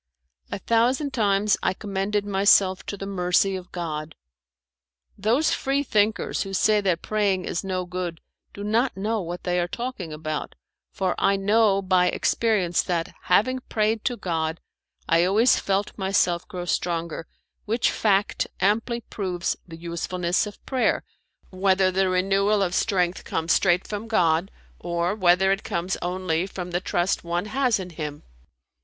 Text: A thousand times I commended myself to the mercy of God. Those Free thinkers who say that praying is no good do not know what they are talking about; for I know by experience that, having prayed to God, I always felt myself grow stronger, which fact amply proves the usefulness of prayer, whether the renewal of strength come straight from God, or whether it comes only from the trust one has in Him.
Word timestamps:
A 0.51 0.57
thousand 0.57 1.13
times 1.13 1.57
I 1.61 1.75
commended 1.75 2.25
myself 2.25 2.83
to 2.87 2.97
the 2.97 3.05
mercy 3.05 3.55
of 3.55 3.71
God. 3.71 4.15
Those 5.15 5.51
Free 5.53 5.83
thinkers 5.83 6.41
who 6.41 6.55
say 6.55 6.81
that 6.81 7.03
praying 7.03 7.45
is 7.45 7.63
no 7.63 7.85
good 7.85 8.19
do 8.51 8.63
not 8.63 8.97
know 8.97 9.21
what 9.21 9.43
they 9.43 9.59
are 9.59 9.67
talking 9.67 10.11
about; 10.11 10.55
for 10.91 11.13
I 11.19 11.35
know 11.35 11.83
by 11.83 12.07
experience 12.07 12.81
that, 12.81 13.13
having 13.25 13.59
prayed 13.69 14.03
to 14.05 14.17
God, 14.17 14.59
I 15.07 15.23
always 15.23 15.59
felt 15.59 15.95
myself 15.99 16.47
grow 16.47 16.65
stronger, 16.65 17.27
which 17.65 17.91
fact 17.91 18.47
amply 18.59 19.01
proves 19.01 19.55
the 19.67 19.77
usefulness 19.77 20.47
of 20.47 20.65
prayer, 20.65 21.03
whether 21.51 21.91
the 21.91 22.09
renewal 22.09 22.63
of 22.63 22.73
strength 22.73 23.23
come 23.23 23.47
straight 23.47 23.87
from 23.87 24.07
God, 24.07 24.49
or 24.79 25.13
whether 25.13 25.51
it 25.51 25.61
comes 25.63 25.95
only 26.01 26.47
from 26.47 26.71
the 26.71 26.81
trust 26.81 27.23
one 27.23 27.45
has 27.45 27.79
in 27.79 27.91
Him. 27.91 28.23